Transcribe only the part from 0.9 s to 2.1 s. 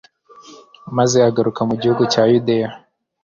maze agaruka mu gihugu